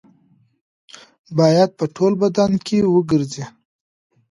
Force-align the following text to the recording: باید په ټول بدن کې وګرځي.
باید 1.37 1.69
په 1.79 1.85
ټول 1.95 2.13
بدن 2.23 2.51
کې 2.65 2.77
وګرځي. 2.95 3.45